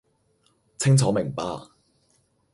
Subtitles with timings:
[0.79, 1.43] 清楚明白